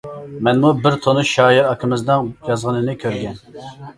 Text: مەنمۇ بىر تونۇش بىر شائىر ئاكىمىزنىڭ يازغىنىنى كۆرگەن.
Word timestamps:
مەنمۇ 0.45 0.71
بىر 0.85 0.95
تونۇش 1.03 1.33
بىر 1.33 1.33
شائىر 1.33 1.69
ئاكىمىزنىڭ 1.73 2.31
يازغىنىنى 2.49 2.99
كۆرگەن. 3.07 3.39